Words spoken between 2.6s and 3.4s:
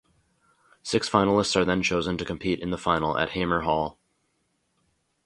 the final at